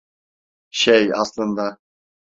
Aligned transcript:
Şey, 0.69 1.11
aslında… 1.13 1.77